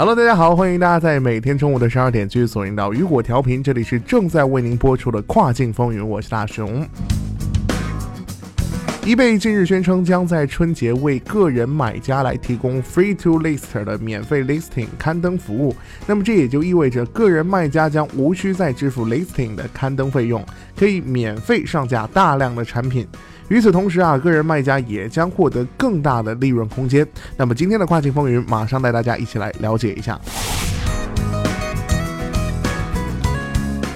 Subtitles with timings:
[0.00, 6.88] Hello，大家好，欢迎大家在每天中午的十二点继续锁定到雨果调频，这里是正在为您播出的跨境风云，我是大熊。
[9.06, 15.74] 易贝近日宣称将在春节为个人买家来提供 free to list 的免费 listing 刊登服务，
[16.06, 20.44] 那么这也就意味着个人卖家将无需再支付 listing 的刊登费用，
[20.78, 23.08] 可以免费上架大量的产品。
[23.48, 27.04] 与此同时啊，个人卖家也将获得更大的利润空间。
[27.38, 30.20] 那么今天的跨境风云，马上带大家一起来了解一下。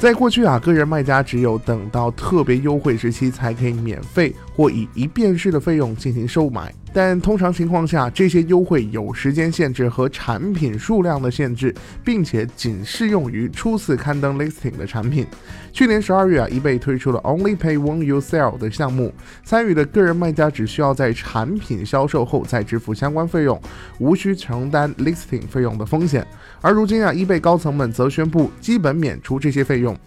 [0.00, 6.72] 在过去啊，个人卖家只有等到特别优惠时期才可以免费或以一便式的费用进行售买。
[6.92, 11.74] 但通常情况下，这些优惠有时间限制和产品数量的限制，
[12.05, 15.27] 并且仅适用于初次刊登 listing 的产品。
[15.72, 19.12] 去年十二月啊，易贝推出了 Only Pay When You Sell 的项目，
[19.44, 23.61] 参与的个人卖家只需要在产品销售后再支付相关费用，
[23.98, 26.24] 无需承担 listing 费用的风险。
[26.61, 29.98] 而如今啊，易贝高层们则宣布基本免除这些费用。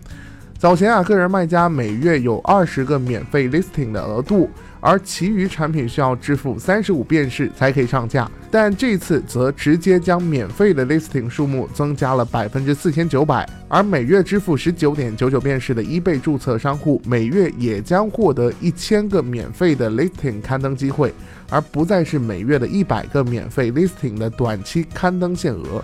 [0.60, 8.28] 早前啊，个人卖家每月有二十个免费 listing 的额度，而其余产品需要支付三十五便士才可以上架。
[8.50, 21.14] 但这次则直接将免费的 listing 数目增加了百分之四千九百，而每月支付十九点九九便士的 eBay 注册商户，每月也将获得一千个免费的 listing 刊登机会，
[21.52, 25.84] 而不再是每月的一百个免费 listing 的短期刊登限额。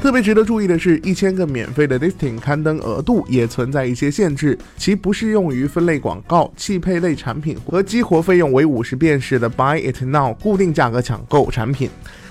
[0.00, 11.90] 特别值得注意的是，一千个免费的 listing 刊登额度也存在一些限制，其不适用于分类广告、汽配类产品和激活费用为五十便士的 Buy It Now 固定价格抢购产品。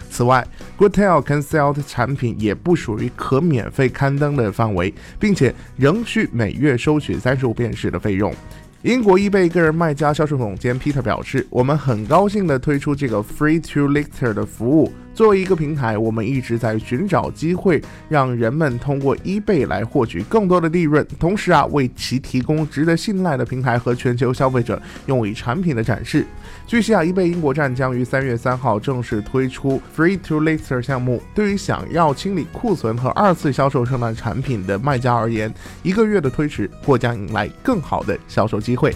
[0.09, 0.45] 此外
[0.79, 8.33] ，Goodtail Consult 产品也不属于可免费刊登的范围，并且仍需每月收取三十五便士的费用。
[8.81, 26.25] 英国易贝个人卖家销售总监 Peter 表示：“我们很高兴地推出这个 Free to Lister 的服务。”作为一个平台，我们一直在寻找机会，让人们通过 eBay 来获取更多的利润，同时啊，为其提供值得信赖的平台和全球消费者用于产品的展示。
[26.65, 31.21] 据悉啊，eBay 英国站将于三月三号正式推出 Free to Lister 项目。
[31.35, 35.53] 对于想要清理库存和二次销售圣诞产品的卖家而言，
[35.83, 38.95] 一个月的推迟或将迎来更好的销售机会。